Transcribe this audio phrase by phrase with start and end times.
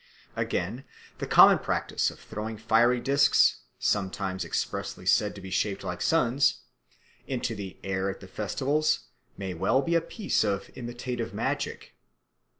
[0.35, 0.83] Again,
[1.19, 6.61] the common practice of throwing fiery discs, sometimes expressly said to be shaped like suns,
[7.27, 9.01] into the air at the festivals
[9.37, 11.93] may well be a piece of imitative magic.